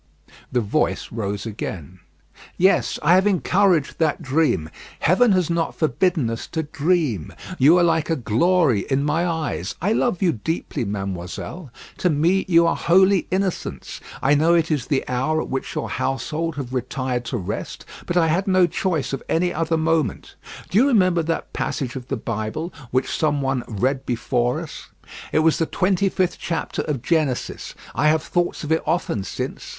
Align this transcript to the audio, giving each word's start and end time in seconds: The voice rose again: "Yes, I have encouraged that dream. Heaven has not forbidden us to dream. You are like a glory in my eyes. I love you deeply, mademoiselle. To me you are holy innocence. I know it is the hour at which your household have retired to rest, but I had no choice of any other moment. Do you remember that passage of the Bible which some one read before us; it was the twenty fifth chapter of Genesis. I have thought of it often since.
The 0.51 0.61
voice 0.61 1.11
rose 1.11 1.45
again: 1.45 1.99
"Yes, 2.57 2.97
I 3.03 3.13
have 3.13 3.27
encouraged 3.27 3.99
that 3.99 4.19
dream. 4.23 4.71
Heaven 5.01 5.31
has 5.33 5.47
not 5.47 5.75
forbidden 5.75 6.27
us 6.31 6.47
to 6.47 6.63
dream. 6.63 7.31
You 7.59 7.77
are 7.77 7.83
like 7.83 8.09
a 8.09 8.15
glory 8.15 8.79
in 8.89 9.03
my 9.03 9.27
eyes. 9.27 9.75
I 9.79 9.93
love 9.93 10.23
you 10.23 10.31
deeply, 10.33 10.85
mademoiselle. 10.85 11.69
To 11.99 12.09
me 12.09 12.45
you 12.47 12.65
are 12.65 12.75
holy 12.75 13.27
innocence. 13.29 14.01
I 14.23 14.33
know 14.33 14.55
it 14.55 14.71
is 14.71 14.87
the 14.87 15.07
hour 15.07 15.39
at 15.39 15.49
which 15.49 15.75
your 15.75 15.87
household 15.87 16.55
have 16.55 16.73
retired 16.73 17.23
to 17.25 17.37
rest, 17.37 17.85
but 18.07 18.17
I 18.17 18.25
had 18.25 18.47
no 18.47 18.65
choice 18.65 19.13
of 19.13 19.21
any 19.29 19.53
other 19.53 19.77
moment. 19.77 20.33
Do 20.71 20.79
you 20.79 20.87
remember 20.87 21.21
that 21.21 21.53
passage 21.53 21.95
of 21.95 22.07
the 22.07 22.17
Bible 22.17 22.73
which 22.89 23.15
some 23.15 23.39
one 23.39 23.61
read 23.67 24.07
before 24.07 24.61
us; 24.61 24.87
it 25.31 25.39
was 25.45 25.59
the 25.59 25.67
twenty 25.67 26.09
fifth 26.09 26.39
chapter 26.39 26.81
of 26.81 27.03
Genesis. 27.03 27.75
I 27.93 28.07
have 28.07 28.23
thought 28.23 28.63
of 28.63 28.71
it 28.71 28.81
often 28.87 29.23
since. 29.23 29.69